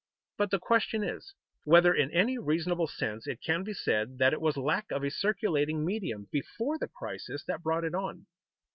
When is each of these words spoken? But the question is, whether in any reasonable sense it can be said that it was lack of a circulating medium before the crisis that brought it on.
But 0.39 0.49
the 0.49 0.57
question 0.57 1.03
is, 1.03 1.35
whether 1.63 1.93
in 1.93 2.09
any 2.09 2.39
reasonable 2.39 2.87
sense 2.87 3.27
it 3.27 3.39
can 3.39 3.61
be 3.63 3.75
said 3.75 4.17
that 4.17 4.33
it 4.33 4.41
was 4.41 4.57
lack 4.57 4.89
of 4.89 5.03
a 5.03 5.11
circulating 5.11 5.85
medium 5.85 6.27
before 6.31 6.79
the 6.79 6.87
crisis 6.87 7.43
that 7.45 7.61
brought 7.61 7.83
it 7.85 7.93
on. 7.93 8.25